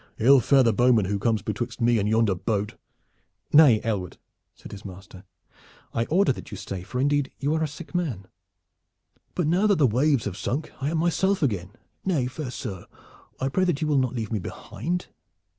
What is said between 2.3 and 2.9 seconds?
boat!"